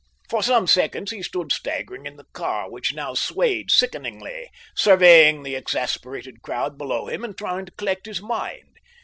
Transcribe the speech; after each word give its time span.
For 0.31 0.41
some 0.41 0.65
seconds 0.65 1.11
he 1.11 1.21
stood 1.21 1.51
staggering 1.51 2.07
in 2.07 2.15
the 2.17 2.25
car, 2.33 2.71
which 2.71 2.91
now 2.95 3.13
swayed 3.13 3.69
sickeningly, 3.69 4.49
surveying 4.75 5.43
the 5.43 5.53
exasperated 5.53 6.41
crowd 6.41 6.75
below 6.75 7.05
him 7.05 7.23
and 7.23 7.37
trying 7.37 7.67
to 7.67 7.71
collect 7.73 8.07
his 8.07 8.19
mind. 8.19 8.77